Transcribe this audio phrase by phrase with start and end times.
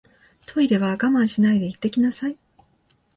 [0.47, 2.35] トイレは我慢しないで行ってきなさい